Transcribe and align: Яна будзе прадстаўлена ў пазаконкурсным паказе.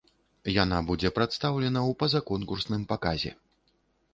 Яна 0.63 0.77
будзе 0.87 1.11
прадстаўлена 1.17 1.81
ў 1.89 1.99
пазаконкурсным 2.01 2.81
паказе. 2.95 3.31